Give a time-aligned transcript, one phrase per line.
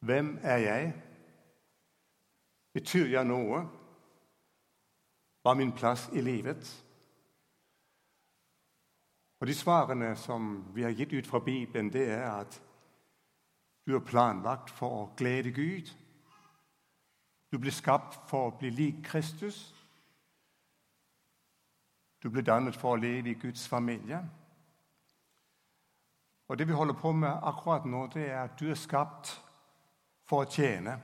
[0.00, 1.02] Hvem er jeg?
[2.72, 3.64] Betyr jeg noe?
[5.42, 6.70] Hva er min plass i livet?
[9.40, 12.62] Og De svarene som vi har gitt ut fra Bibelen, det er at
[13.86, 15.88] du er planlagt for å glede Gud.
[17.52, 19.62] Du ble skapt for å bli lik Kristus.
[22.22, 24.20] Du ble dannet for å leve i Guds familie.
[26.48, 29.40] Og Det vi holder på med akkurat nå, det er at du er skapt
[30.30, 30.94] for å tjene.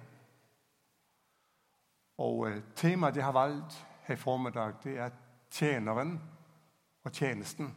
[2.23, 5.17] Og eh, Temaet jeg har valgt her i formiddag, det er
[5.51, 6.15] tjeneren
[7.05, 7.73] og tjenesten.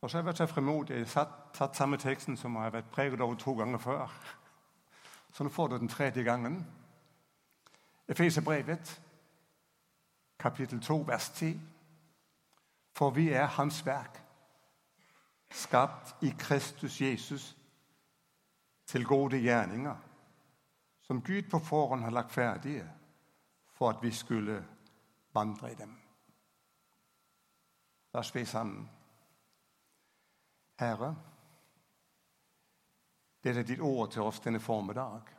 [0.00, 2.90] Og så har jeg vært så frimodig jeg har tatt samme teksten som har vært
[2.94, 4.14] preget over to ganger før.
[5.32, 6.62] Så nå får du den tredje gangen.
[8.08, 9.00] Efeserbrevet,
[10.38, 11.60] kapittel 2, vers 10.
[12.92, 14.18] For vi er Hans verk,
[15.50, 17.56] skapt i Kristus Jesus
[18.92, 19.96] til gode gjerninger,
[21.00, 22.84] som Gud på forhånd har lagt ferdige
[23.72, 24.64] for at vi skulle
[25.34, 25.94] vandre i dem.
[28.12, 28.90] La oss be sammen.
[30.78, 31.14] Herre,
[33.44, 35.32] dette er ditt ord til oss denne formiddag.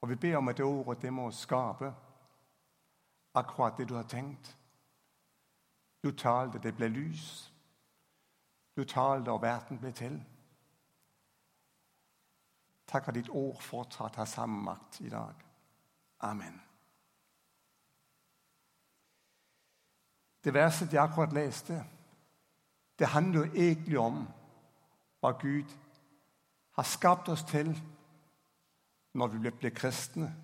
[0.00, 1.94] Og vi ber om at det ordet det må skape
[3.34, 4.56] akkurat det du har tenkt.
[6.04, 7.52] Du talte, det ble lys.
[8.76, 10.20] Du talte, og verden ble til.
[12.86, 15.34] Takk at ditt ord fortsatt har samme makt i dag.
[16.20, 16.60] Amen.
[20.44, 21.84] Det verset jeg akkurat leste,
[22.98, 24.22] det handler jo egentlig om
[25.20, 25.72] hva Gud
[26.76, 27.72] har skapt oss til
[29.12, 30.34] når vi blir kristne.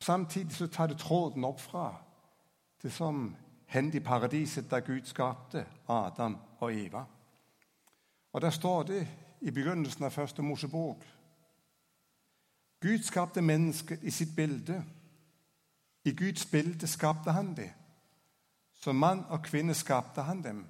[0.00, 1.94] Samtidig så tar det tråden opp fra
[2.82, 7.04] det som hendte i paradiset da Gud skapte Adam og Eva.
[8.32, 9.08] Og Der står det
[9.40, 11.04] i begynnelsen av første Mosebok
[12.80, 14.84] Gud skapte mennesket i sitt bilde.
[16.04, 17.72] I Guds bilde skapte han det.
[18.74, 20.66] Som mann og kvinne skapte han dem.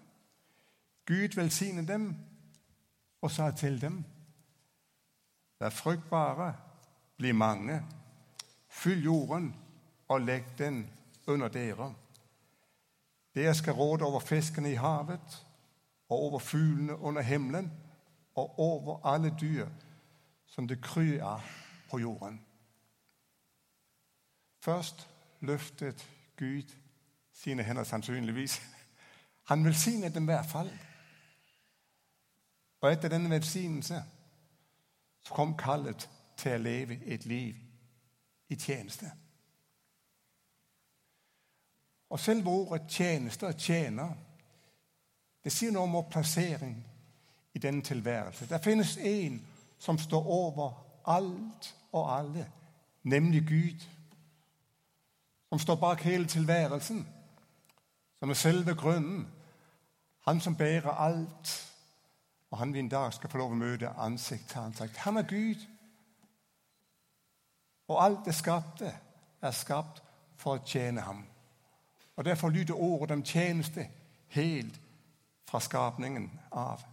[1.06, 2.16] Gud velsignet dem
[3.20, 4.04] og sa til dem
[5.60, 6.52] Vær fruktbare,
[7.16, 7.82] bli mange,
[8.68, 9.54] fyll jorden
[10.08, 10.86] og legg den
[11.26, 11.94] under dere.
[13.34, 15.46] Dere skal råde over fiskene i havet
[16.08, 17.72] og over fuglene under himmelen
[18.38, 19.68] og over alle dyr
[20.46, 21.42] som det kryr av
[21.90, 22.40] på jorden.
[24.60, 25.08] Først
[25.40, 26.74] løftet Gud
[27.32, 28.60] sine hender sannsynligvis.
[29.44, 30.70] Han velsignet dem i hvert fall.
[32.80, 34.02] Og etter denne velsignelse
[35.24, 37.56] så kom kallet til å leve et liv
[38.48, 39.10] i tjeneste.
[42.08, 44.14] Og selve ordet 'tjeneste' og 'tjener'
[45.44, 46.87] det sier noe om vår plassering
[47.58, 48.46] i denne tilværelse.
[48.46, 49.46] Det finnes en
[49.78, 52.50] som står over alt og alle,
[53.02, 53.86] nemlig Gud.
[55.48, 57.08] Som står bak hele tilværelsen,
[58.18, 59.28] som er selve grunnen.
[60.26, 61.72] Han som bærer alt.
[62.50, 64.96] Og han vi en dag skal få lov å møte ansikt til ansikt.
[64.96, 65.66] Han er Gud.
[67.88, 68.92] Og alt det skapte,
[69.42, 70.02] er skapt
[70.36, 71.24] for å tjene ham.
[72.16, 73.88] Og Derfor lyder ordet om tjeneste
[74.28, 74.80] helt
[75.48, 76.84] fra skapningen av.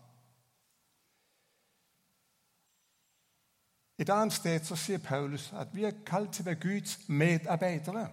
[4.00, 8.09] Et annet sted så sier Paulus at vi er kalt til å være Guds medarbeidere.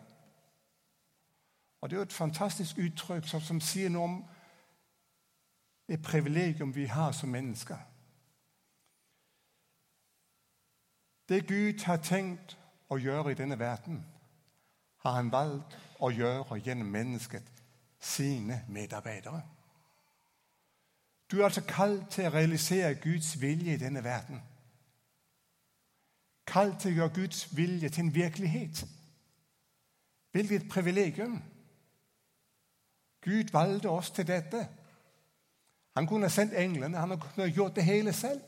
[1.80, 4.20] Og Det er jo et fantastisk uttrykk som, som sier noe om
[5.88, 7.78] det privilegium vi har som mennesker.
[11.28, 14.04] Det Gud har tenkt å gjøre i denne verden,
[15.02, 17.50] har han valgt å gjøre gjennom mennesket
[18.00, 19.42] sine medarbeidere.
[21.30, 24.42] Du er altså kalt til å realisere Guds vilje i denne verden.
[26.52, 28.84] Kalt til å gjøre Guds vilje til en virkelighet.
[30.32, 31.40] Hvilket privilegium!
[33.22, 34.68] Gud valgte oss til dette.
[35.96, 38.40] Han kunne ha sendt englene, han kunne ha gjort det hele selv.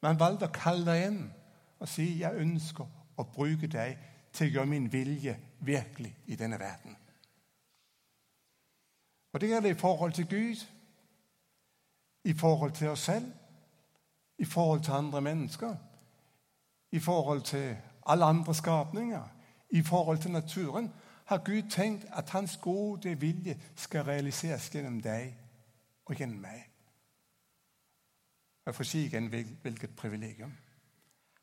[0.00, 1.20] Men han valgte å kalle deg inn
[1.80, 3.98] og si jeg ønsker å bruke deg
[4.32, 6.96] til å gjøre min vilje virkelig i denne verden.
[9.32, 10.66] Og Det gjelder i forhold til Gud,
[12.24, 13.26] i forhold til oss selv,
[14.38, 15.76] i forhold til andre mennesker,
[16.92, 17.76] i forhold til
[18.06, 19.28] alle andre skapninger,
[19.70, 20.92] i forhold til naturen,
[21.24, 25.34] har Gud tenkt at hans gode vilje skal realiseres gjennom deg
[26.06, 26.66] og gjennom meg.
[28.66, 29.28] Jeg får si igjen
[29.62, 30.52] hvilket privilegium.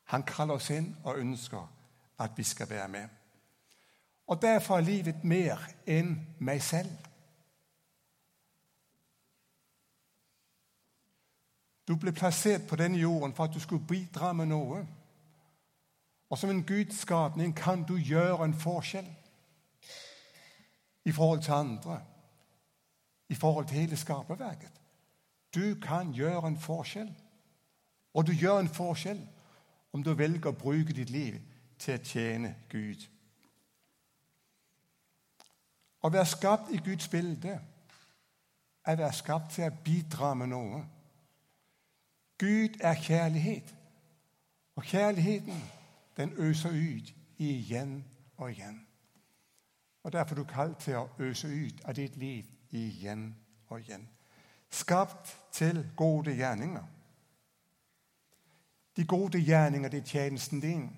[0.04, 1.72] Han kaller oss inn og ønsker
[2.20, 3.08] at vi skal være med.
[4.28, 6.92] Og derfor er livet mer enn meg selv.
[11.88, 14.84] Du ble plassert på denne jorden for at du skulle bidra med noe.
[16.30, 19.08] Og som en Guds skapning kan du gjøre en forskjell
[21.06, 22.02] i forhold til andre,
[23.30, 24.72] i forhold til hele skaperverket.
[25.56, 27.14] Du kan gjøre en forskjell.
[28.14, 29.22] Og du gjør en forskjell
[29.94, 31.38] om du velger å bruke ditt liv
[31.80, 33.06] til å tjene Gud.
[36.04, 37.56] Å være skapt i Guds bilde
[38.88, 40.84] er å være skapt til å bidra med noe.
[42.38, 43.74] Gud er kjærlighet,
[44.76, 45.62] og kjærligheten
[46.18, 48.06] den øser ut igjen
[48.38, 48.88] og igjen.
[50.04, 53.36] Og Derfor er du kalt til å øse ut av ditt liv igjen
[53.68, 54.10] og igjen.
[54.70, 56.84] Skapt til gode gjerninger.
[58.98, 60.98] De gode gjerninger, det er tjenesten din.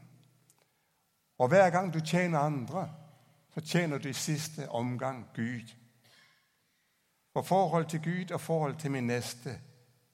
[1.37, 2.89] Og hver gang du tjener andre,
[3.53, 5.75] så tjener du i siste omgang Gud.
[7.33, 9.61] Og forhold til Gud og forhold til min neste,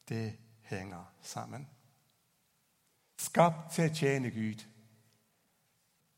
[0.10, 1.68] det henger sammen.
[3.20, 4.66] Skapt til å tjene Gud.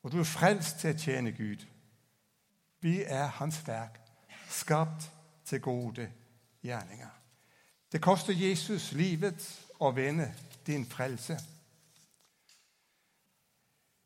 [0.07, 1.65] Og du er frelst til å tjene Gud.
[2.79, 3.97] Vi er Hans verk,
[4.47, 5.09] skapt
[5.43, 6.05] til gode
[6.63, 7.09] gjerninger.
[7.91, 9.43] Det koster Jesus livet
[9.83, 10.29] å vinne
[10.63, 11.35] din frelse.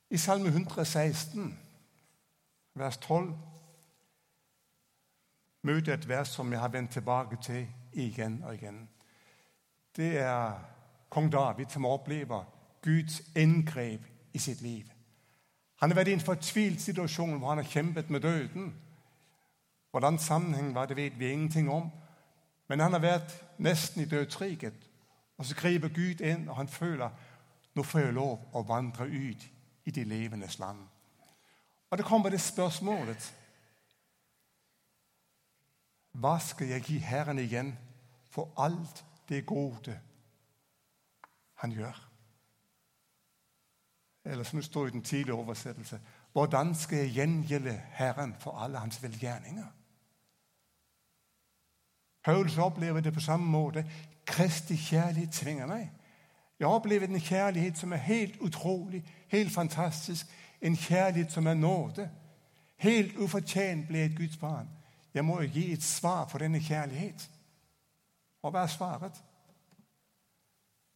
[0.10, 1.52] I Salme 116,
[2.74, 3.30] vers 12,
[5.62, 8.82] møter jeg et vers som jeg har vendt tilbake til igjen og igjen.
[9.94, 10.58] Det er
[11.14, 12.50] kong David som opplever
[12.82, 14.90] Guds inngrep i sitt liv.
[15.82, 18.70] Han har vært i en fortvilt situasjon hvor han har kjempet med døden.
[19.92, 21.90] Hvordan sammenheng var det, vet vi ingenting om.
[22.70, 24.78] Men han har vært nesten i dødsriket.
[25.38, 27.10] Og så griper Gud inn, og han føler
[27.74, 29.46] nå får jeg lov å vandre ut
[29.88, 30.84] i de levendes land.
[31.90, 33.32] Og det kommer det spørsmålet
[36.12, 37.72] Hva skal jeg gi Herren igjen
[38.30, 39.96] for alt det gode
[41.64, 42.11] han gjør?
[44.26, 46.00] Eller som det står i den tidlige oversettelse
[46.32, 49.66] Hvordan skal jeg gjengjelde Herren for alle hans velgjerninger?
[52.24, 53.92] Paulus opplever det på samme måte.
[54.26, 55.92] Kristi kjærlighet tvinger meg.
[56.60, 60.28] Jeg opplever en kjærlighet som er helt utrolig, helt fantastisk.
[60.62, 62.10] En kjærlighet som er nåde.
[62.78, 64.70] Helt ufortjent ble et Guds barn.
[65.14, 67.32] Jeg må jo gi et svar på denne kjærlighet.
[68.42, 69.24] Og hva er svaret?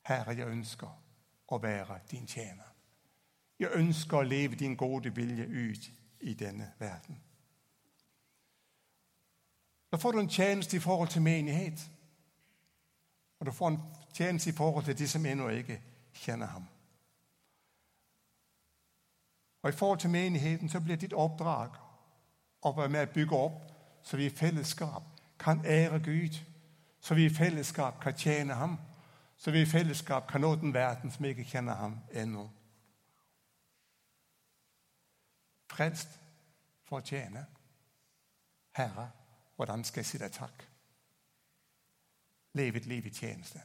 [0.05, 0.89] Herre, jeg ønsker
[1.47, 2.74] å være din tjener.
[3.59, 7.21] Jeg ønsker å leve din gode vilje ut i denne verden.
[9.91, 11.91] Da får du en tjeneste i forhold til menighet.
[13.39, 13.81] Og du får en
[14.13, 15.81] tjeneste i forhold til de som ennå ikke
[16.13, 16.67] kjenner ham.
[19.63, 21.69] Og I forhold til menigheten så blir ditt oppdrag
[22.61, 23.71] å være med å bygge opp,
[24.03, 25.03] så vi i fellesskap
[25.39, 26.37] kan ære Gud,
[27.01, 28.77] så vi i fellesskap kan tjene ham,
[29.37, 32.49] så vi i fellesskap kan nå den verden som ikke kjenner ham ennå.
[35.75, 36.19] Frelst
[36.87, 37.45] for å tjene.
[38.75, 39.09] Herre,
[39.55, 40.65] hvordan skal jeg si deg takk?
[42.55, 43.61] Leve et liv i tjeneste.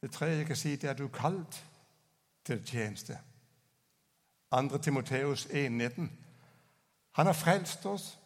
[0.00, 1.64] Det tredje jeg kan si, det er at du er kalt
[2.44, 3.18] til tjeneste.
[4.52, 4.78] 2.
[4.78, 6.08] Timoteus 1,19.
[7.12, 8.18] Han har frelst oss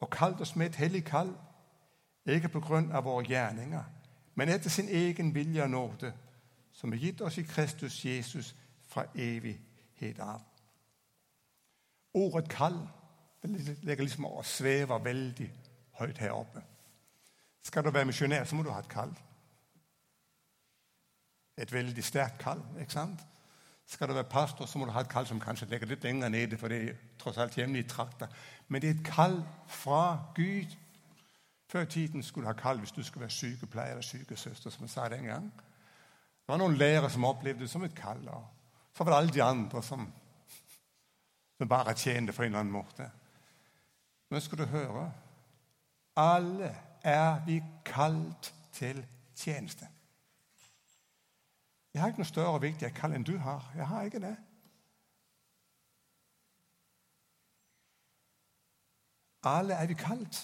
[0.00, 1.32] og kalt oss med et hellig kall,
[2.26, 3.82] ikke på grunn av våre gjerninger,
[4.34, 6.12] men etter sin egen vilje og nåde,
[6.72, 8.54] som er gitt oss i Kristus Jesus
[8.96, 10.40] fra evighet av.
[12.14, 12.88] Ordet 'kall'
[13.82, 15.52] ligger liksom og svever veldig
[16.00, 16.62] høyt her oppe.
[17.62, 19.12] Skal du være misjonær, så må du ha et kall.
[21.56, 22.62] Et veldig sterkt kall.
[22.80, 23.20] ikke sant?
[23.86, 26.28] Skal du være pastor, så må du ha et kall som kanskje ligger litt lenger
[26.28, 28.26] nede, for det er tross alt hjemme i trakter.
[28.68, 30.76] Men det er et kall fra Gud.
[31.68, 34.84] Før i tiden skulle du ha kall hvis du skulle være sykepleier eller sykesøster, som
[34.84, 35.52] jeg sa den gang.
[35.52, 38.28] Det var noen lærere som opplevde det som et kall.
[38.96, 40.06] Så var alle de andre som,
[41.58, 43.10] som bare tjente på en eller annen måte.
[44.30, 45.12] Men skal du høre
[46.16, 49.88] alle er vi kalt til tjeneste.
[51.94, 53.72] Jeg har ikke noe større og viktigere kall enn du har.
[53.76, 54.36] Jeg har ikke det.
[59.44, 60.40] Alle er vi kalt.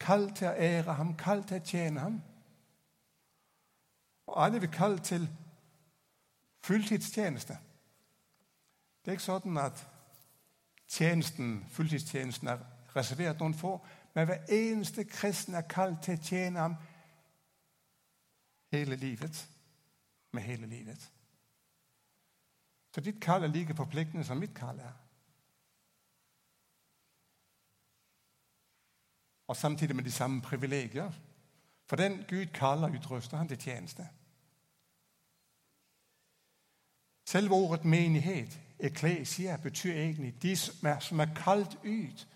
[0.00, 2.20] Kalt til å ære ham, kalt til å tjene ham.
[4.28, 5.28] Og alle er vi kalt til
[6.68, 7.56] fulltidstjeneste.
[9.02, 9.80] Det er ikke sånn at
[10.88, 12.62] tjenesten, fulltidstjenesten er
[12.94, 13.78] reservert noen få.
[14.14, 16.76] Men hver eneste kristen er kalt til å tjene ham
[18.74, 19.44] hele livet.
[20.36, 21.10] Med hele livet.
[22.92, 24.96] Så ditt kall er like forpliktende som mitt kall er.
[29.48, 31.12] og samtidig med de samme privilegier.
[31.86, 34.08] For den Gud kaller, utruster han til tjeneste.
[37.28, 42.28] Selve ordet menighet, eklesia, betyr egentlig de som er, som er kalt ut.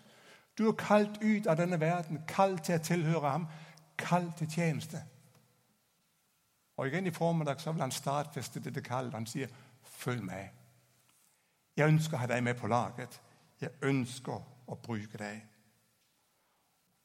[0.57, 3.47] Du er kalt ut av denne verden, kalt til å tilhøre ham,
[3.97, 5.01] kalt til tjeneste.
[6.77, 9.13] Og igjen i formiddag så vil han stadfeste dette kallet.
[9.13, 9.47] Han sier,
[9.83, 10.53] 'Følg meg'.
[11.77, 13.21] Jeg ønsker å ha deg med på laget.
[13.61, 15.45] Jeg ønsker å bruke deg.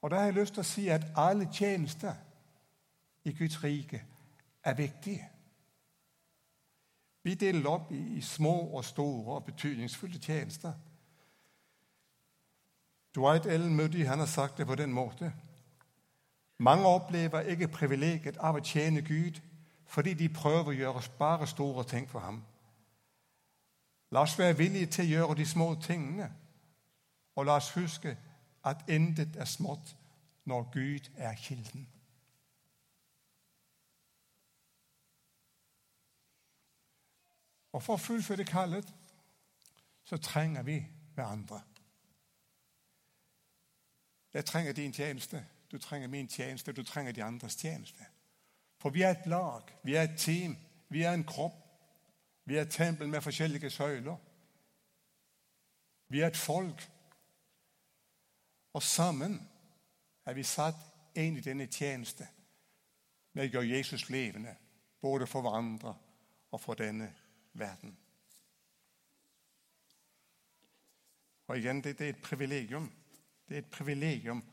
[0.03, 2.15] Og Da har jeg lyst til å si at alle tjenester
[3.25, 4.05] i Guds rike
[4.65, 5.38] er viktige.
[7.29, 10.73] Vi deler opp i små og store og betydningsfulle tjenester.
[13.15, 15.33] Dwight Ellen Moody han har sagt det på den måten.
[16.59, 19.43] Mange opplever ikke privilegiet av å tjene Gud
[19.85, 22.41] fordi de prøver å gjøre bare store ting for ham.
[24.11, 26.31] La oss være villige til å gjøre de små tingene,
[27.37, 28.17] og la oss huske
[28.65, 29.97] at intet er smått
[30.49, 31.89] når Gud er kilden.
[37.79, 38.89] Og For å fullføre kallet
[40.09, 40.81] så trenger vi
[41.15, 41.61] hverandre.
[44.35, 48.07] Jeg trenger din tjeneste, du trenger min tjeneste, du trenger de andres tjeneste.
[48.83, 50.57] For vi er et lag, vi er et team,
[50.89, 51.65] vi er en kropp.
[52.45, 54.17] Vi er et tempel med forskjellige søyler.
[56.09, 56.91] Vi er et folk.
[58.73, 59.39] Og sammen
[60.27, 60.83] er vi satt
[61.15, 62.27] inn i denne tjeneste
[63.33, 64.57] med å gjøre Jesus levende,
[65.01, 65.95] både for hverandre
[66.51, 67.13] og for denne
[67.53, 67.99] verden.
[71.49, 72.93] Og igjen, det, er et privilegium.
[73.49, 74.45] Det er et privilegium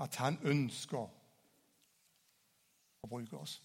[0.00, 1.06] at han ønsker
[3.02, 3.58] å bruke oss.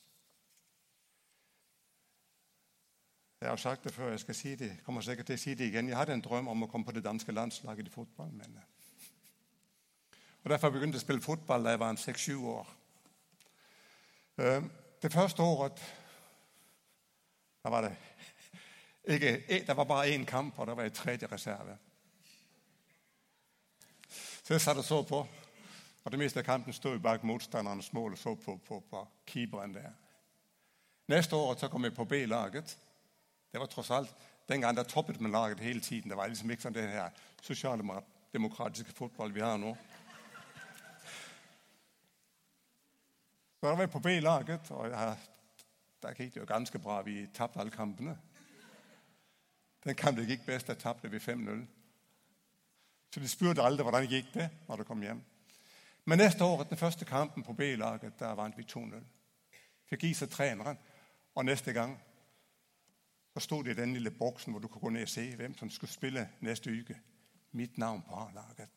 [3.41, 4.67] Jeg har sagt det før, jeg skal si det.
[4.67, 5.87] Jeg kommer sikkert til å si det igjen.
[5.87, 8.33] Jeg hadde en drøm om å komme på det danske landslaget i fotball.
[8.35, 8.57] Men...
[8.57, 8.67] Eh.
[10.43, 12.75] Og Derfor begynte jeg å spille fotball da jeg var seks-sju år.
[14.39, 14.67] Eh,
[15.01, 15.79] det første året
[17.63, 17.95] da var det
[19.07, 21.77] ikke, Det var bare én kamp, og det var i tredje reserve.
[24.43, 25.27] Så jeg satt og så på.
[26.03, 29.73] Og det meste av kampen stod bak motstandernes mål og så på, på, på keeperen
[29.73, 29.91] der.
[31.07, 32.77] Neste år så kom jeg på B-laget.
[33.51, 34.15] Det var tross alt
[34.49, 36.09] den gang der toppet man laget hele tiden.
[36.09, 37.09] Det var liksom ikke sånn det her
[37.41, 39.75] sosialdemokratiske fotball vi har nå.
[43.59, 45.17] Så da var jeg på B-laget, og jeg,
[46.01, 47.01] der gikk det jo ganske bra.
[47.03, 48.15] Vi tapte alle kampene.
[49.83, 51.65] Den kampen gikk best, der tapte vi 5-0.
[53.13, 55.21] Så de spurte aldri hvordan gikk det når de kom hjem.
[56.05, 58.99] Men neste år, den første kampen på B-laget, der vant vi 2-0.
[59.89, 60.77] Fikk i seg treneren.
[61.35, 61.95] Og neste gang
[63.33, 65.57] så sto det i den lille boksen hvor du kunne gå ned og se hvem
[65.57, 66.97] som skulle spille neste uke.
[67.51, 68.69] Mitt navn på A-laget.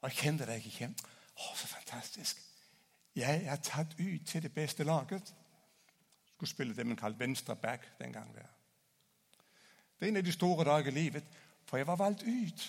[0.00, 0.94] Og jeg kjente det ikke igjen.
[1.36, 2.40] Å, så fantastisk.
[3.16, 5.34] Jeg er tatt ut til det beste laget.
[6.34, 8.34] Skulle spille det man kalte venstre back den gang.
[8.34, 8.48] Der.
[10.00, 11.24] Det er en av de store dager i livet,
[11.64, 12.62] for jeg var valgt ut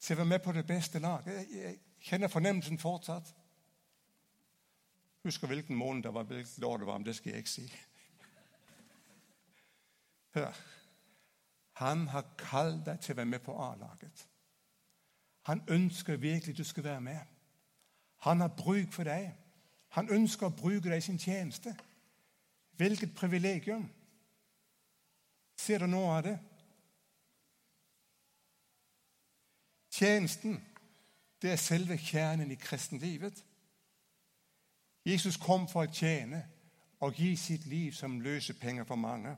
[0.00, 1.48] til å være med på det beste laget.
[1.50, 3.30] Jeg kjenner fornemmelsen fortsatt.
[5.24, 7.64] Husker hvilken måned det var, hvilket år det var, men det skal jeg ikke si.
[10.34, 10.60] Hør.
[11.80, 14.26] Han har kalt deg til å være med på A-laget.
[15.48, 17.20] Han ønsker virkelig du skal være med.
[18.28, 19.32] Han har bruk for deg.
[19.96, 21.72] Han ønsker å bruke deg i sin tjeneste.
[22.76, 23.88] Hvilket privilegium!
[25.56, 26.36] Ser du noe av det?
[29.96, 30.64] Tjenesten
[31.42, 33.44] det er selve kjernen i kristenlivet.
[35.06, 36.42] Jesus kom for å tjene
[37.00, 39.32] og gi sitt liv som løsepenger for mange.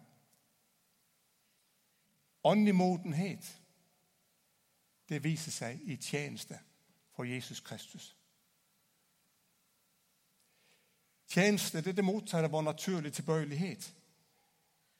[2.45, 3.50] Åndelig modenhet
[5.09, 6.59] det viser seg i tjeneste
[7.15, 8.17] for Jesus Kristus.
[11.29, 13.93] Tjeneste det er det motsatte av vår naturlige tilbøyelighet.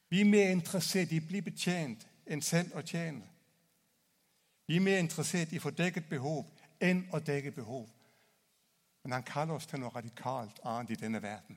[0.09, 3.27] Vi er mer interessert i å bli betjent enn selv å tjene.
[4.68, 6.44] Vi er mer interessert i å få dekket behov
[6.84, 7.87] enn å dekke behov.
[9.02, 11.56] Men han kaller oss til noe radikalt annet i denne verden.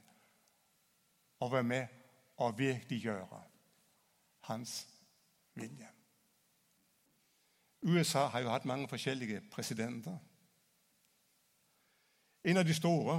[1.44, 1.98] Å være med
[2.40, 3.42] og virkeliggjøre
[4.48, 4.78] hans
[5.60, 5.90] vilje.
[7.82, 10.18] USA har jo hatt mange forskjellige presidenter.
[12.44, 13.18] En av de store,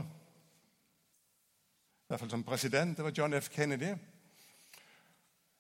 [2.02, 3.50] i hvert fall som president, det var John F.
[3.50, 3.92] Kennedy.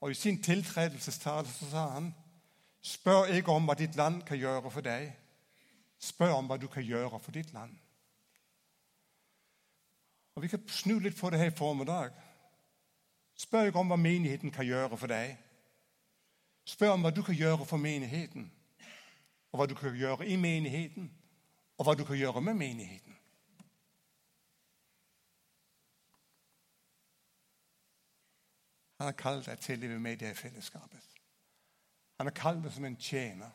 [0.00, 2.14] Og I sin tiltredelsestale sa han
[2.82, 5.12] Spør ikke om hva ditt land kan gjøre for deg.
[6.02, 7.76] Spør om hva du kan gjøre for ditt land.
[10.34, 12.10] Og Vi kan snu litt på det her i formiddag.
[13.38, 15.36] Spør ikke om hva menigheten kan gjøre for deg.
[16.64, 18.50] Spør om hva du kan gjøre for menigheten,
[19.52, 21.10] og hva du kan gjøre i menigheten,
[21.78, 23.18] og hva du kan gjøre med menigheten.
[28.98, 31.11] Han har kalt deg til å leve med i det fellesskapet.
[32.22, 33.50] Han har kalt meg som en tjener.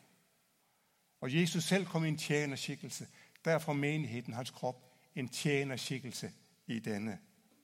[1.20, 3.06] Og Jesus selv kom i en tjenerskikkelse.
[3.44, 4.82] Derfor menigheten, hans kropp,
[5.14, 6.32] en tjenerskikkelse
[6.66, 7.18] i denne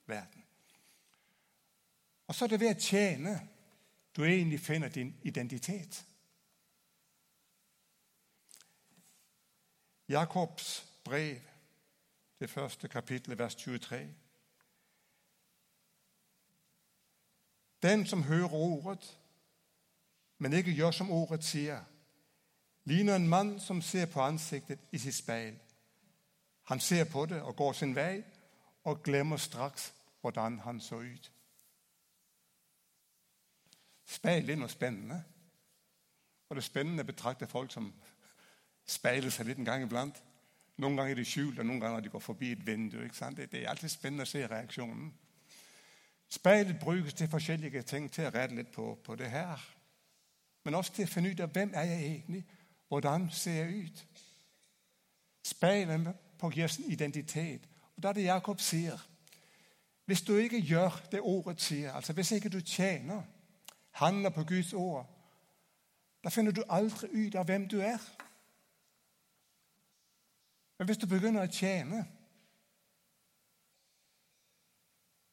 [0.07, 0.45] verden.
[2.27, 3.35] Og så er det ved å tjene
[4.17, 6.07] du egentlig finner din identitet.
[10.09, 11.37] Jakobs brev,
[12.41, 14.01] det første kapitlet, vers 23.
[17.83, 19.19] Den som hører ordet,
[20.39, 21.81] men ikke gjør som ordet sier,
[22.85, 25.55] ligner en mann som ser på ansiktet i sitt speil.
[26.65, 28.23] Han ser på det og går sin vei
[28.85, 31.31] og glemmer straks hvordan han så ut.
[34.05, 35.23] Speil er noe spennende.
[36.49, 37.89] Og det spennende å betrakte folk som
[38.87, 40.21] speiler seg litt en gang iblant.
[40.77, 42.99] Noen ganger er de skjult, og noen ganger de går forbi et vindu.
[42.99, 45.13] Det er alltid spennende å se reaksjonen.
[46.29, 49.61] Speilet brukes til forskjellige ting, til å redde litt på, på, det her.
[50.65, 52.45] Men også til å finne ut av hvem er jeg egentlig
[52.89, 54.07] hvordan ser jeg ut?
[55.45, 57.69] Speilet på en identitet.
[57.97, 59.11] Og Da er det Jakob sier
[60.05, 63.23] Hvis du ikke gjør det ordet sier, altså hvis ikke du tjener,
[63.91, 65.07] handler på Guds ord,
[66.25, 67.99] da finner du aldri ut av hvem du er.
[70.79, 72.05] Men hvis du begynner å tjene,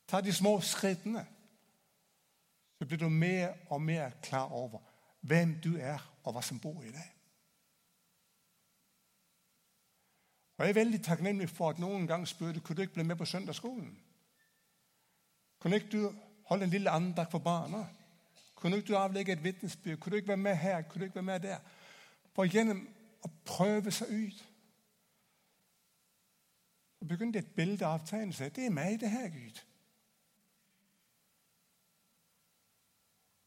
[0.07, 1.25] ta de små skrittene,
[2.79, 4.90] så blir du mer og mer klar over
[5.21, 7.09] hvem du er, og hva som bor i deg.
[10.57, 13.15] Og Jeg er veldig takknemlig for at noen gang spurte kunne du ikke bli med
[13.15, 13.97] på søndagsskolen.
[15.59, 16.13] Kunne ikke du
[16.45, 17.87] holde en lille andakt for barna?
[18.55, 19.97] Kunne ikke du avlegge et vitnesbyrd?
[19.97, 20.81] Kunne du ikke være med her?
[20.81, 21.57] Kunne du ikke være med der?
[22.35, 22.87] For gjennom
[23.25, 24.47] å prøve seg ut
[27.01, 28.51] så begynte et bilde å avtegne seg.
[28.53, 29.57] Det er meg, det her, Gud.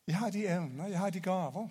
[0.06, 1.68] Jeg har de evner, jeg har de gaver.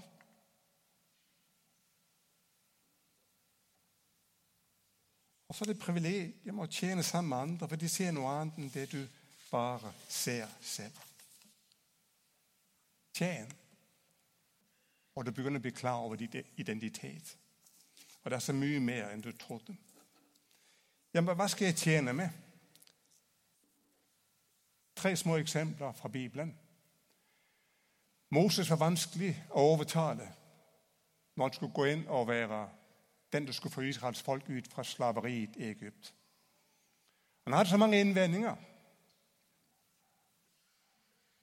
[5.47, 8.55] Og så er det privilegium å tjene sammen med andre, for de ser noe annet
[8.57, 9.03] enn det du
[9.51, 10.97] bare ser selv.
[13.13, 13.51] Tjen.
[15.13, 17.35] Og du begynner å bli klar over din identitet.
[18.23, 19.75] Og det er så mye mer enn du trodde.
[21.13, 22.33] Ja, men hva skal jeg tjene med?
[24.97, 26.55] Tre små eksempler fra Bibelen.
[28.33, 30.25] Moses var vanskelig å overtale
[31.35, 32.61] når han skulle gå inn og være
[33.33, 36.13] den som skulle få Israels folk ut fra slaveriet i Egypt.
[37.45, 38.55] Han hadde så mange innvendinger.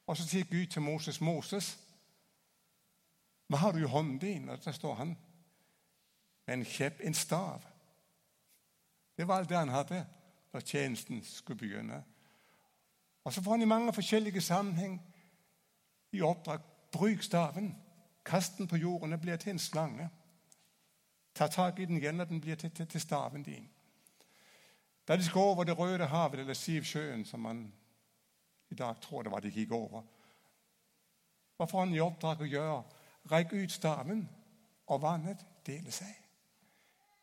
[0.07, 1.79] Og så sier Gud til Moses, 'Moses,
[3.47, 5.19] hva har du i hånden din?' Og der står han
[6.47, 7.63] med en kjepp, en stav.
[9.17, 10.07] Det var alt det han hadde
[10.53, 12.05] da tjenesten skulle begynne.
[13.25, 15.01] Og så får han i mange forskjellige sammenheng
[16.13, 16.61] i oppdrag
[16.93, 17.77] bruk staven.
[18.25, 20.09] Kast den på jorden, det blir til en slange.
[21.35, 23.69] Ta tak i den igjen, og den blir til, til, til staven din.
[25.09, 27.73] Da de skal over Det røde havet, eller Sivsjøen, som man
[28.71, 30.03] i dag tror det var de gikk over
[31.57, 32.83] Hva får han i oppdrag å gjøre?
[33.31, 34.29] Rekk ut staven,
[34.87, 36.15] og vannet deler seg.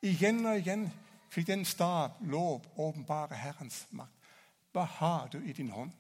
[0.06, 0.84] Igjen og igjen
[1.34, 4.13] fikk den stav lov åpenbare Herrens makt.
[4.71, 5.91] Hva har du i din hånd?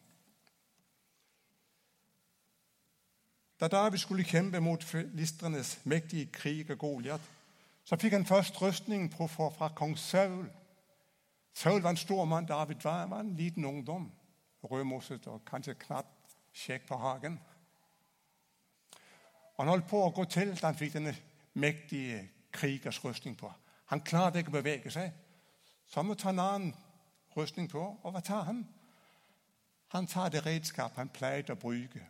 [3.59, 7.21] Da David skulle kjempe mot filistrenes mektige krig og Goliat,
[7.83, 10.49] så fikk han først rustningen fra kong Saul.
[11.53, 12.45] Saul var en stor mann.
[12.45, 14.11] David var, var en liten ungdom.
[14.63, 17.39] Rødmosset og kanskje knapt skjegg på hagen.
[19.57, 21.15] Han holdt på å gå til da han fikk denne
[21.53, 23.49] mektige krigers rustning på.
[23.89, 25.13] Han klarte ikke å bevege seg.
[25.87, 26.75] Så han må ta en annen
[27.37, 27.81] rustning på.
[28.03, 28.65] Og hva tar han?
[29.95, 32.03] Han tar det redskap han pleide å bruke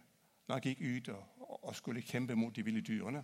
[0.48, 1.37] når han gikk ut og
[1.75, 3.23] skulle kjempe mot de ville dyrene.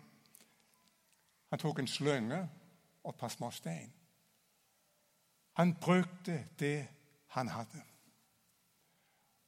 [1.49, 2.49] Han tok en slynge
[3.03, 3.93] og et par små stein.
[5.53, 6.87] Han brukte det
[7.27, 7.81] han hadde.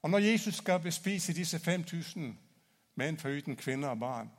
[0.02, 2.40] Og Når Jesus skal bespise disse 5000
[2.96, 4.32] menn foruten kvinner og barn,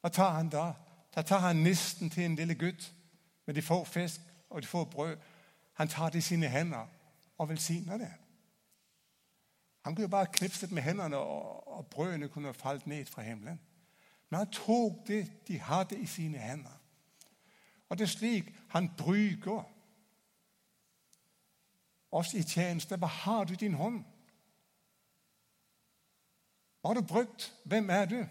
[0.00, 0.72] hva tar han da?
[1.14, 2.92] Da tar han nisten til en lille gutt
[3.46, 5.16] med de få fisk og de få brød.
[5.72, 6.86] Han tar det i sine hender
[7.38, 8.12] og velsigner det.
[9.86, 13.60] Han kunne jo bare knipset med hendene, og brødene kunne falt ned fra himmelen.
[14.30, 16.82] Men han tok det de hadde i sine hender.
[17.88, 19.62] Og det er slik han bruker
[22.10, 22.96] oss i tjeneste.
[22.96, 24.04] Hva har du i din hånd?
[26.80, 27.54] Hva har du brukt?
[27.64, 28.26] Hvem er du?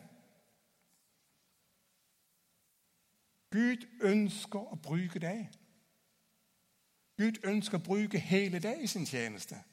[3.52, 5.48] Gud ønsker å bruke deg.
[7.18, 9.64] Gud ønsker å bruke hele deg i sin tjeneste.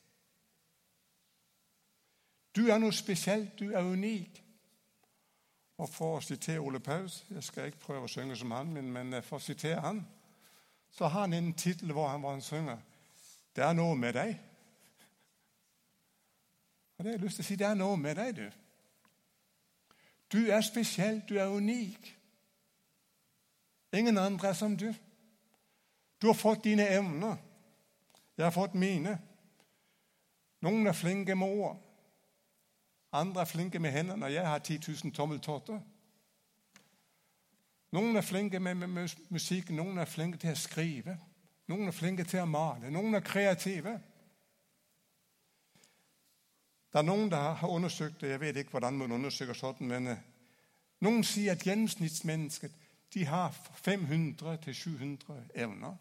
[2.56, 4.42] Du er noe spesielt, du er unik.
[5.82, 8.90] Og for å sitere Ole Paus Jeg skal ikke prøve å synge som han, men,
[8.92, 10.02] men for å sitere han,
[10.92, 12.78] så har han en tittel hvor han, hvor han synger
[13.56, 14.38] 'Det er noe med deg'.
[16.98, 17.56] Og det har jeg lyst til å si.
[17.56, 18.50] Det er noe med deg, du.
[20.32, 21.22] Du er spesiell.
[21.28, 22.18] Du er unik.
[23.92, 24.94] Ingen andre er som du.
[26.22, 27.36] Du har fått dine evner.
[28.36, 29.18] Jeg har fått mine.
[30.60, 31.91] Noen er flinke med ord.
[33.12, 34.26] Andre er flinke med hendene.
[34.26, 35.80] Jeg har 10 000 tommeltotter.
[37.92, 41.18] Noen er flinke med, med musikk, noen er flinke til å skrive.
[41.68, 42.90] Noen er flinke til å male.
[42.90, 43.98] Noen er kreative.
[46.92, 48.30] Det er noen der har undersøkt det.
[48.32, 50.24] Jeg vet ikke hvordan man undersøker sånn, men uh,
[51.04, 52.80] noen sier at gjennomsnittsmennesket
[53.12, 53.52] de har
[53.84, 56.00] 500-700 evner.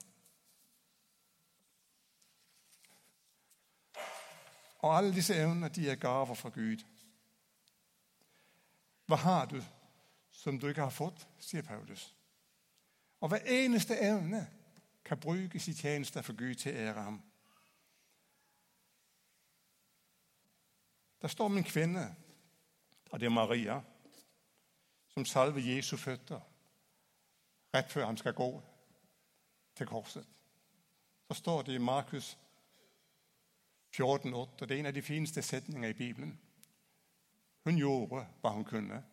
[4.81, 6.83] Og alle disse evner de er gaver fra Gud.
[9.05, 9.61] Hva har du
[10.31, 12.15] som du ikke har fått, sier Paulus.
[13.21, 14.47] Og hver eneste evne
[15.05, 17.19] kan brukes i tjeneste for Gud til å ære ham.
[21.21, 22.07] Der står om en kvinne,
[23.11, 23.81] og det er Maria,
[25.13, 26.41] som salver Jesu føtter
[27.73, 28.49] rett før han skal gå
[29.75, 30.25] til korset.
[31.27, 32.37] Så står det i Markus
[33.93, 36.39] 14,8, og det er en av de fineste setningene i Bibelen.
[37.63, 39.03] Hun gjorde hva hun kunne.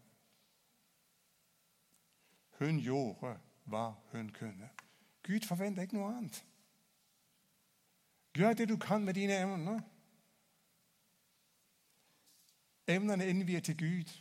[2.58, 4.70] Hun gjorde hva hun kunne.
[5.22, 6.44] Gud forventer ikke noe annet.
[8.34, 9.80] Gjør det du kan med dine evner.
[12.88, 14.12] Evnene innvier til Gud,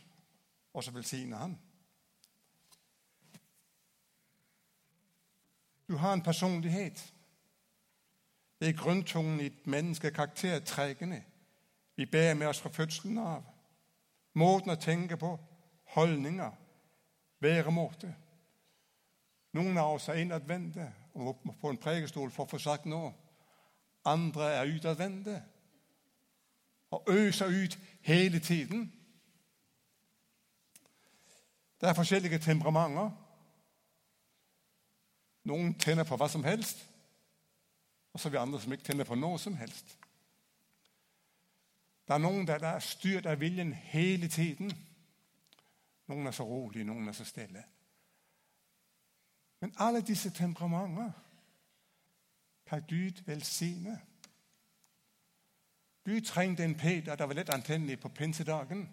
[0.72, 1.58] og så velsigner Han.
[5.88, 7.14] Du har en personlighet.
[8.60, 11.24] Det er grunntungen i et menneske, karaktertrekkene
[11.96, 13.57] vi bærer med oss fra fødselen av.
[14.34, 15.32] Måten å tenke på,
[15.94, 16.52] holdninger,
[17.40, 18.10] væremåte.
[19.56, 23.12] Noen av oss er innadvendte og må på en prekestol for å få sagt noe.
[24.06, 25.40] Andre er utadvendte
[26.90, 28.86] og øser ut hele tiden.
[31.80, 33.10] Det er forskjellige temperamenter.
[35.48, 36.80] Noen tenner på hva som helst,
[38.12, 39.94] og så er vi andre som ikke tenner på noe som helst.
[42.08, 44.72] Det er noen der, er styrt av viljen hele tiden.
[46.08, 47.64] Noen er så rolige, noen er så stille.
[49.60, 51.12] Men alle disse temperamenter
[52.66, 54.00] kan Gud velsigne.
[56.04, 58.88] Gud trengte en Peter der var lett antennelig på pinsedagen.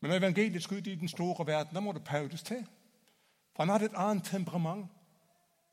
[0.00, 2.66] Men når evangeliet skulle ut i den store verden, da må det Paulus til.
[3.56, 4.90] For han hadde et annet temperament.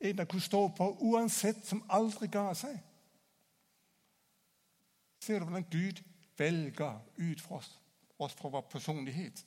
[0.00, 2.78] En der kunne stå på uansett, som aldri ga seg.
[5.26, 6.02] Ser du hvordan Gud
[6.38, 7.80] velger ut fra oss,
[8.18, 9.46] oss fra vår personlighet?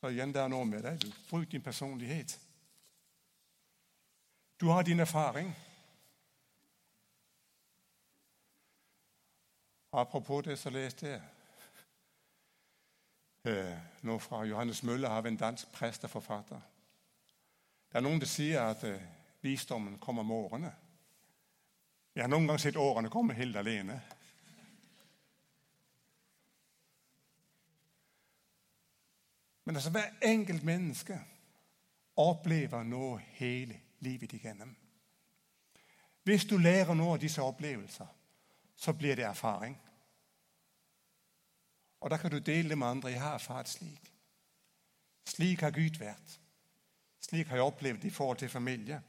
[0.00, 1.00] Og igjen, der nå med deg.
[1.02, 2.40] Du Bruk din personlighet.
[4.60, 5.56] Du har din erfaring.
[9.92, 11.22] Apropos det, så leste jeg
[13.44, 16.62] eh, nå fra Johannes Møller av en dansk prest og forfatter.
[17.90, 19.02] Det er noen som sier at eh,
[19.42, 20.72] visdommen kommer med årene.
[22.14, 24.00] Jeg har noen gang sett årene komme helt alene.
[29.64, 31.20] Men altså, hver enkelt menneske
[32.16, 34.72] opplever noe hele livet igjennom.
[36.26, 38.08] Hvis du lærer noe av disse opplevelser,
[38.76, 39.76] så blir det erfaring.
[42.00, 43.12] Og da kan du dele det med andre.
[43.12, 44.12] Jeg har erfart slik.
[45.24, 46.36] Slik har Gud vært.
[47.20, 49.02] Slik har jeg opplevd det i forhold til familie.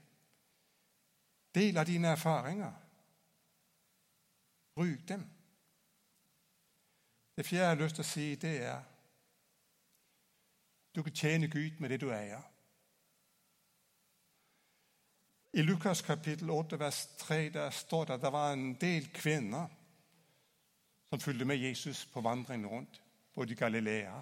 [1.55, 2.90] Del av dine erfaringer.
[4.81, 5.25] Bruk dem.
[7.35, 8.79] Det fjerde jeg har lyst til å si, det er
[10.95, 12.41] du kan tjene Gud med det du eier.
[15.53, 19.67] I Lukas kapittel 8, vers 3 der står det at det var en del kvinner
[21.09, 23.01] som fulgte med Jesus på vandringen rundt,
[23.35, 24.15] både i Galilea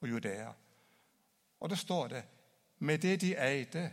[0.00, 0.52] og Judea.
[1.60, 2.24] Og der står det
[2.78, 3.84] med det de eide,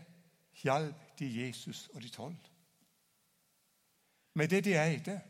[0.63, 2.39] hjalp de Jesus og de tolv.
[4.33, 5.21] Med det de eide.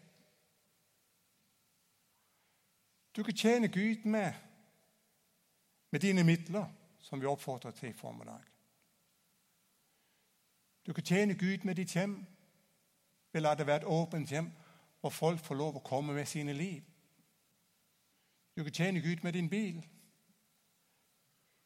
[3.16, 4.34] Du kan tjene Gud med
[5.92, 6.66] med dine midler,
[7.00, 8.42] som vi oppfordrer til i formiddag.
[10.88, 12.26] Du kan tjene Gud med ditt hjem.
[13.34, 14.52] Vi la det være et åpent hjem
[15.00, 16.82] hvor folk får lov å komme med sine liv.
[18.58, 19.86] Du kan tjene Gud med din bil.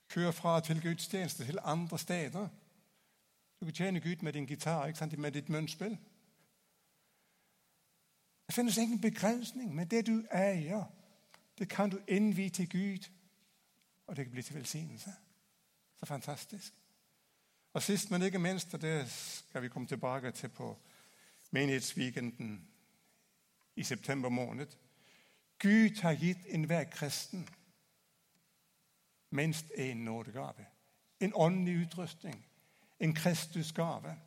[0.10, 2.50] Kjøre fra til gudstjeneste til andre steder.
[3.60, 5.18] Du kan tjene Gud med din gitar, ikke sant?
[5.18, 5.98] med ditt munnspill.
[8.48, 10.86] Det finnes ingen begrensning med det du eier.
[11.58, 13.10] Det kan du innvie til Gud,
[14.08, 15.14] og det kan bli til velsignelse.
[16.00, 16.74] Så fantastisk.
[17.74, 20.78] Og sist, men ikke minst, og det skal vi komme tilbake til på
[21.52, 22.68] menighetsweekenden
[23.76, 24.68] i september måned
[25.60, 27.48] Gud har gitt enhver kristen
[29.30, 30.66] minst én nådegave.
[31.20, 32.46] En åndelig utrustning.
[33.00, 34.20] En Kristusgave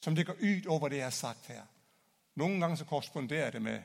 [0.00, 1.62] som det går ut over det jeg har sagt her.
[2.34, 3.82] Noen ganger så korresponderer det med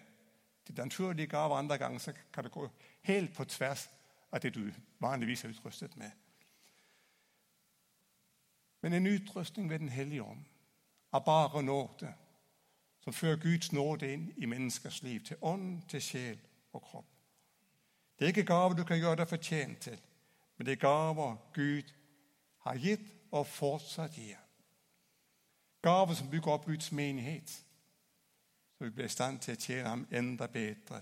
[0.67, 2.69] de naturlige gaver, andre ganger så kan det gå
[3.02, 3.89] helt på tvers
[4.32, 6.12] av det du vanligvis er utrustet med.
[8.82, 10.45] Men en utrustning ved Den hellige ånd
[11.12, 12.13] av bare nåde,
[12.99, 16.39] som fører Guds nåde inn i menneskers liv, til ånd, til sjel
[16.73, 17.10] og kropp.
[18.19, 19.99] Det er ikke gaver du kan gjøre deg fortjent til,
[20.58, 21.93] men det er gaver Gud
[22.65, 24.39] har gitt og fortsatt gir.
[25.84, 27.52] Gaver som bygger opp Guds menighet,
[28.84, 30.98] så vi blir i stand til å tjene ham enda bedre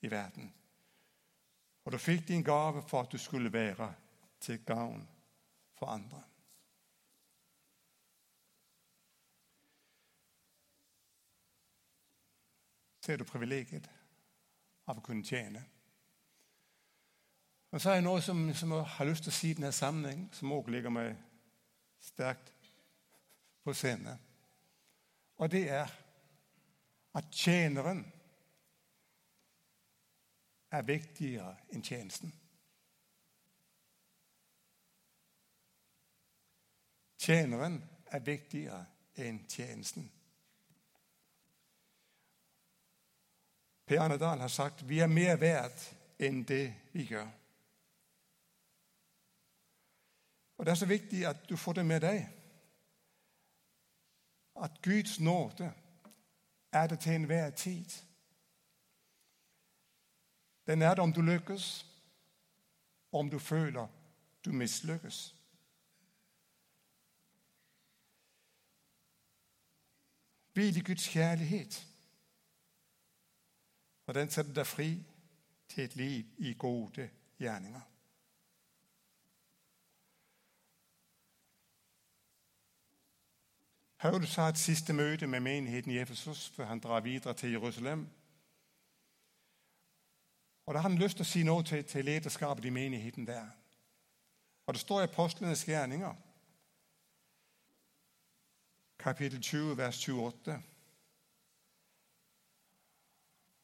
[0.00, 0.46] i verden.
[1.84, 3.90] Og du fikk din gave for at du skulle være
[4.40, 5.02] til gagn
[5.76, 6.22] for andre.
[13.04, 13.90] Ser du privilegiet
[14.88, 15.66] av å kunne tjene?
[17.72, 19.76] Og så er det noe som, som, jeg har lyst til å si i denne
[19.76, 21.12] sammenhengen, som også ligger meg
[22.00, 22.54] sterkt
[23.60, 24.16] på scenen.
[25.36, 25.98] Og det er
[27.14, 28.04] at tjeneren
[30.72, 32.32] er viktigere enn tjenesten.
[37.22, 38.80] Tjeneren er viktigere
[39.20, 40.08] enn tjenesten.
[43.86, 45.84] Per Arne har sagt vi er mer verdt
[46.22, 47.28] enn det vi gjør.
[50.56, 52.20] Og Det er så viktig at du får det med deg
[54.62, 55.72] at Guds nåde
[56.72, 57.84] er det til enhver tid.
[60.66, 61.86] Den er det om du lykkes,
[63.12, 63.86] om du føler
[64.44, 65.36] du mislykkes.
[70.52, 71.88] Hvil i Guds kjærlighet,
[74.06, 74.90] og den setter deg fri
[75.68, 77.91] til et liv i gode gjerninger.
[84.02, 88.08] Paulus har et siste møte med menigheten i Efesos før han drar videre til Jerusalem.
[90.66, 93.46] Og Da har han lyst til å si noe til, til lederskapet i menigheten der.
[94.66, 96.14] Og Det står i Apostlenes gjerninger,
[98.98, 100.56] kapittel 20, vers 28.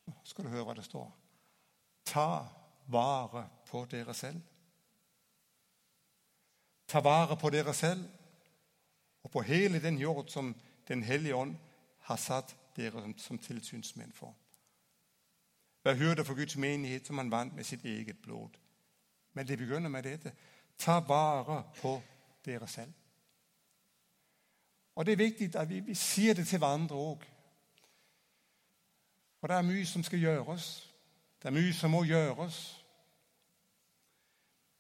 [0.06, 1.10] Nå skal du høre hva det står.
[2.04, 2.46] Ta
[2.86, 4.38] vare på dere selv.
[6.86, 8.17] Ta vare på dere selv
[9.22, 10.54] og på hele den jord som
[10.88, 11.56] Den hellige ånd
[11.98, 14.34] har satt dere som tilsynsmenn for.
[15.84, 18.56] Vær hyrde for Guds menighet som han vant med sitt eget blod.
[19.32, 20.32] Men det begynner med dette.
[20.78, 22.02] Ta vare på
[22.44, 22.92] dere selv.
[24.94, 27.22] Og Det er viktig at vi, vi sier det til hverandre òg.
[29.40, 30.94] For det er mye som skal gjøres.
[31.42, 32.84] Det er mye som må gjøres.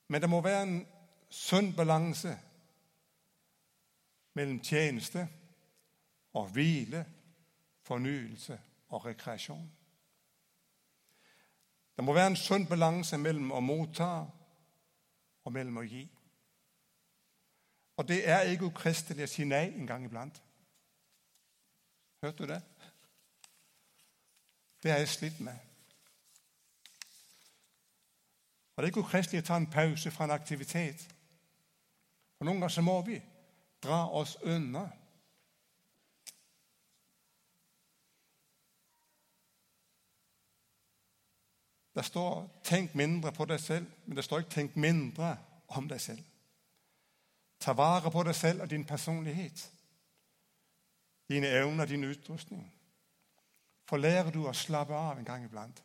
[0.08, 0.86] Men det må være en
[1.30, 2.38] sunn balanse
[4.38, 5.26] mellom tjeneste
[6.38, 7.02] og hvile,
[7.82, 9.66] fornyelse og rekreasjon.
[11.96, 14.10] Det må være en sunn balanse mellom å motta
[15.44, 16.04] og mellom å gi.
[17.98, 20.36] Og det er ikke ukristelig å si nei en gang iblant.
[22.22, 22.60] Hørte du det?
[24.82, 25.58] Det har jeg slitt med.
[28.76, 31.02] Og Det er ikke ukristelig å ta en pause fra en aktivitet.
[32.38, 33.18] For Noen ganger så må vi
[33.82, 34.90] dra oss unna.
[41.94, 45.38] Det står 'tenk mindre på deg selv', men det står ikke 'tenk mindre
[45.68, 46.24] om deg selv'.
[47.60, 49.72] Ta vare på deg selv og din personlighet,
[51.28, 52.74] dine evner, din utrustning.
[53.88, 55.82] For lærer du å slappe av en gang iblant,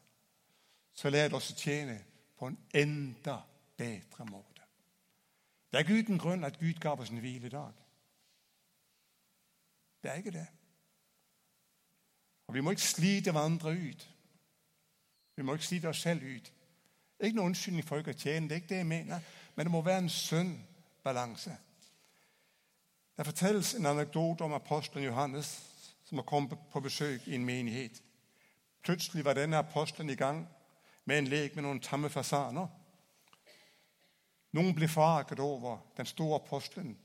[0.93, 2.05] så lærer du også å tjene
[2.37, 3.41] på en enda
[3.77, 4.61] bedre måte.
[5.71, 7.82] Det er ikke uten grunn at Gud ga oss en hviledag.
[10.03, 10.47] Det er ikke det.
[12.47, 14.09] Og Vi må ikke slite hverandre ut.
[15.35, 16.53] Vi må ikke slite oss selv ut.
[17.19, 19.19] Ikke noen unnskyldning for ikke å tjene, det er ikke det jeg mener.
[19.55, 20.51] Men det må være en sunn
[21.03, 21.55] balanse.
[23.17, 25.53] Det fortelles en anekdote om apostelen Johannes
[26.05, 28.01] som har kommet på besøk i en menighet.
[28.83, 30.47] Plutselig var denne apostelen i gang
[31.05, 32.67] med en lek med noen tamme fasaner.
[34.53, 36.97] Noen ble forarget over den store apostelen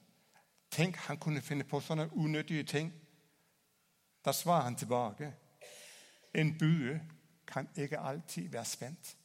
[0.70, 2.92] Tenk han kunne finne på sånne unødige ting.
[4.24, 5.32] Da svarer han tilbake.
[6.34, 7.00] En bue
[7.46, 9.16] kan ikke alltid være spent.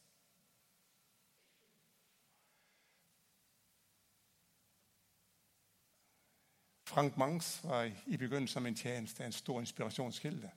[6.86, 10.50] Frank Mangs var i begynnelsen av min tjeneste en stor inspirasjonskilde.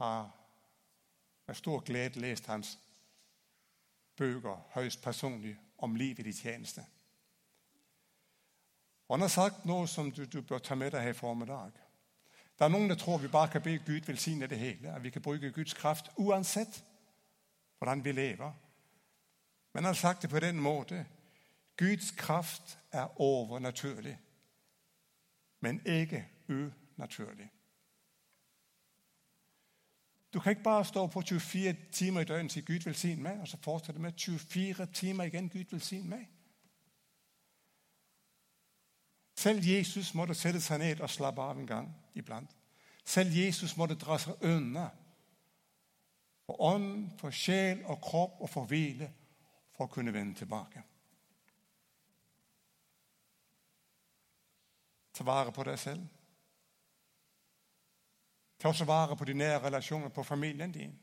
[0.00, 0.30] Har
[1.46, 2.78] med stor glede lest hans
[4.16, 6.84] bøker, høyst personlig, om livet i tjeneste.
[9.08, 11.72] Og Han har sagt noe som du, du bør ta med deg her i formiddag.
[12.58, 15.10] Det er noen som tror vi bare kan be Gud velsigne det hele, at vi
[15.10, 16.84] kan bruke Guds kraft uansett
[17.78, 18.52] hvordan vi lever.
[19.72, 21.06] Men han har sagt det på den måten
[21.76, 24.18] Guds kraft er overnaturlig,
[25.60, 27.50] men ikke unaturlig.
[30.32, 33.40] Du kan ikke bare stå på 24 timer i døgnet og si 'Gud velsign meg',
[33.40, 36.37] og så fortsette med 24 timer igjen 'Gud velsign meg'.
[39.38, 42.50] Selv Jesus måtte sette seg ned og slappe av en gang iblant.
[43.06, 44.88] Selv Jesus måtte dra seg unna
[46.48, 49.06] for ånd, for sjel og kropp og for hvile
[49.76, 50.82] for å kunne vende tilbake.
[55.14, 56.08] Ta vare på deg selv.
[58.58, 60.98] Ta også vare på de nære relasjonene, på familien din,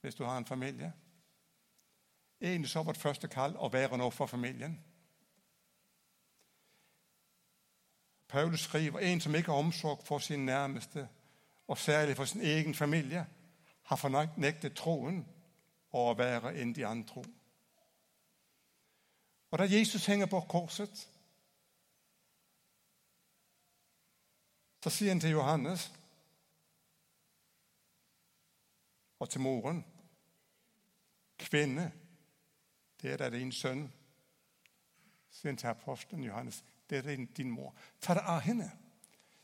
[0.00, 0.92] hvis du har en familie.
[2.40, 4.78] Egentlig så vårt første kall å være noe for familien.
[8.30, 11.08] Paulus skriver en som ikke har omsorg for sin nærmeste,
[11.68, 13.26] og særlig for sin egen familie,
[13.82, 15.26] har fornektet troen
[15.90, 17.24] og å være en de andre.
[19.50, 21.08] Og Da Jesus henger på korset,
[24.82, 25.92] så sier han til Johannes
[29.18, 29.84] og til moren
[31.38, 31.92] Kvinne,
[33.02, 33.86] det er da din sønn.
[35.30, 37.74] Sier han til apostelen Johannes, det er din, mor.
[38.00, 38.70] Ta det av henne.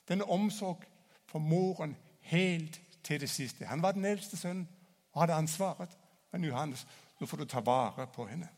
[0.09, 0.85] Denne omsorg
[1.27, 3.67] for moren helt til det siste.
[3.67, 4.69] Han var den eldste sønnen
[5.13, 5.99] og hadde ansvaret.
[6.33, 6.87] Men Johannes,
[7.21, 8.49] nå får du ta vare på henne.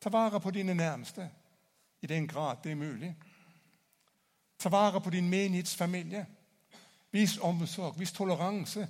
[0.00, 1.30] Ta vare på dine nærmeste
[2.02, 3.16] i den grad det er mulig.
[4.58, 6.26] Ta vare på din menighetsfamilie.
[7.12, 8.88] Vis omsorg, vis toleranse.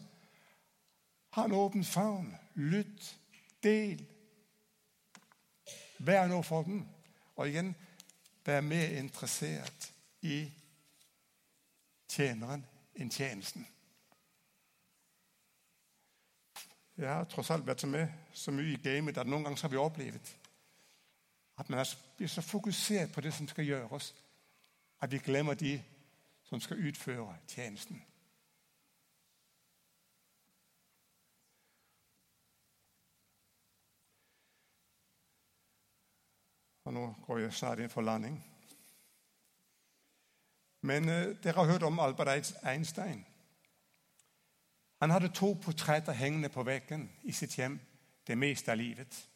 [1.31, 2.37] Ha en åpen favn.
[2.55, 3.17] Lytt.
[3.63, 4.07] Del.
[5.99, 6.89] Vær noe for den.
[7.37, 7.75] Og igjen
[8.51, 9.93] vær mer interessert
[10.27, 10.41] i
[12.11, 12.65] tjeneren
[12.99, 13.67] enn tjenesten.
[17.01, 19.81] Jeg har tross alt vært med så mye i gamet at noen ganger har vi
[19.81, 20.35] opplevd
[21.61, 21.87] at man
[22.17, 24.15] blir så fokusert på det som skal gjøres,
[25.01, 25.75] at vi glemmer de
[26.49, 28.03] som skal utføre tjenesten.
[36.91, 38.35] Og nå går jeg snart inn for landing.
[40.83, 43.27] Men uh, dere har hørt om Albert Einstein.
[44.99, 47.77] Han hadde to portretter hengende på veggen i sitt hjem
[48.27, 49.29] det meste av livet.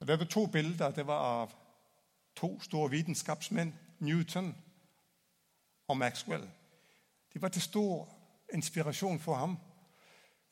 [0.00, 0.90] Og Det var to bilder.
[0.90, 1.58] Det var av
[2.36, 4.54] to store vitenskapsmenn, Newton
[5.88, 6.50] og Maxwell.
[7.34, 8.08] De var til stor
[8.54, 9.58] inspirasjon for ham.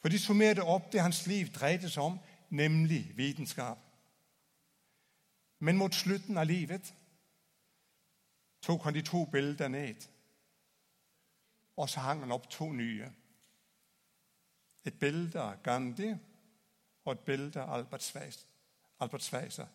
[0.00, 2.18] For de summerte opp det hans liv dreide seg om,
[2.50, 3.83] nemlig vitenskap.
[5.64, 6.94] Men mot slutten av livet
[8.60, 10.02] tok han de to bildene ned.
[11.76, 13.08] Og så hang han opp to nye.
[14.84, 16.10] Et bilde av Gandhi
[17.04, 18.44] og et bilde av Albert Schweitzer.
[19.00, 19.66] Albert Schweitzer.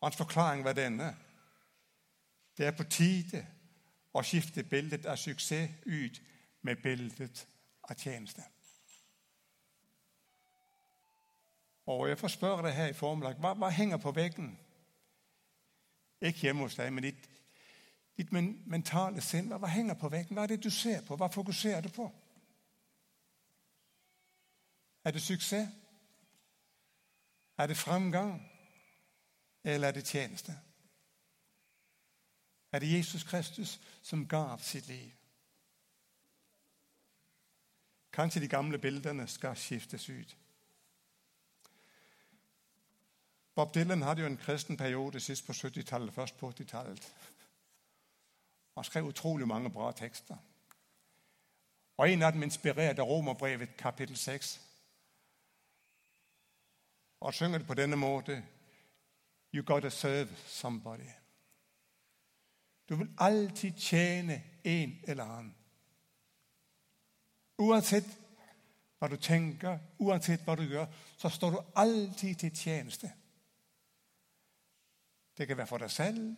[0.00, 1.10] Og hans forklaring var denne.
[2.56, 3.42] Det er på tide
[4.14, 6.20] å skifte bildet av suksess ut
[6.62, 7.46] med bildet
[7.82, 8.46] av tjeneste.
[11.86, 14.54] Og Jeg får spørre deg her i formiddag hva, hva henger på veggen?
[16.24, 17.30] Ikke hjemme hos deg, men ditt,
[18.16, 19.50] ditt mentale sinn.
[19.52, 20.36] Hva, hva henger på veggen?
[20.36, 21.18] Hva er det du ser på?
[21.20, 22.08] Hva fokuserer du på?
[25.04, 25.68] Er det suksess?
[27.58, 28.50] Er det framgang,
[29.64, 30.56] eller er det tjeneste?
[32.72, 35.12] Er det Jesus Kristus som gav sitt liv?
[38.12, 40.36] Kanskje de gamle bildene skal skiftes ut.
[43.54, 47.14] Bob Dylan hadde jo en kristen periode sist på 70-tallet, først på 80-tallet.
[48.74, 50.36] Han skrev utrolig mange bra tekster.
[51.96, 54.60] Og En av dem inspirert av Romerbrevet kapittel 6
[57.20, 58.44] og synger det på denne måten
[59.54, 61.08] You gotta serve somebody.
[62.88, 65.54] Du vil alltid tjene en eller annen.
[67.58, 68.04] Uansett
[68.98, 70.86] hva du tenker, uansett hva du gjør,
[71.16, 73.12] så står du alltid til tjeneste.
[75.36, 76.36] Det kan være for deg selv,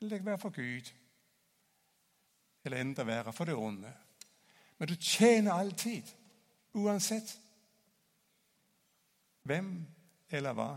[0.00, 0.92] eller det kan være for Gud.
[2.64, 3.92] Eller enda være for det onde.
[4.78, 6.02] Men du tjener alltid,
[6.74, 7.40] uansett.
[9.42, 9.86] Hvem
[10.30, 10.70] eller hva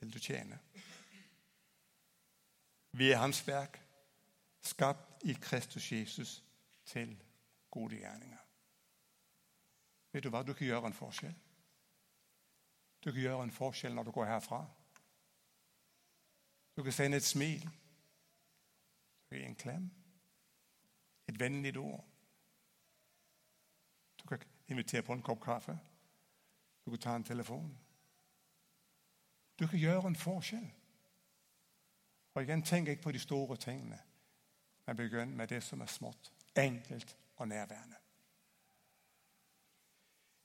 [0.00, 0.58] vil du tjene?
[2.92, 3.80] Vi er Hans verk,
[4.62, 6.44] skapt i Kristus Jesus
[6.84, 7.22] til
[7.70, 8.38] gode gjerninger.
[10.12, 10.42] Vet du hva?
[10.42, 11.34] Du kan gjøre en forskjell.
[13.04, 14.64] Du kan gjøre en forskjell når du går herfra.
[16.76, 17.68] Du kan sende et smil,
[19.30, 19.90] gi en klem,
[21.28, 22.04] et vennlig ord.
[24.22, 25.78] Du kan invitere på en kopp kaffe.
[26.84, 27.78] Du kan ta en telefon.
[29.58, 30.70] Du kan gjøre en forskjell.
[32.34, 33.98] Og igjen tenker jeg på de store tingene,
[34.86, 37.96] men begynn med det som er smått, enkelt og nærværende.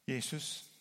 [0.08, 0.72] Jesus,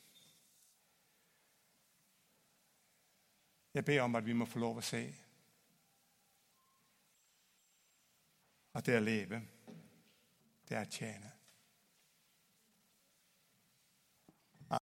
[3.74, 5.23] jeg ber om at vi må få lov å se
[8.74, 9.40] at det å leve,
[10.68, 11.33] det er tjene.